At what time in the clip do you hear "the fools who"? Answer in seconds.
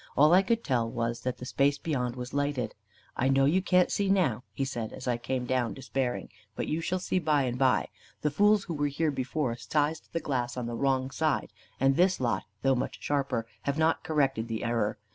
8.23-8.73